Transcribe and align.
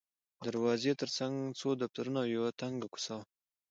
د 0.37 0.41
دروازې 0.53 0.91
ترڅنګ 1.01 1.35
څو 1.59 1.69
دفترونه 1.81 2.19
او 2.23 2.33
یوه 2.35 2.49
تنګه 2.61 2.87
کوڅه 2.93 3.13
وه. 3.17 3.25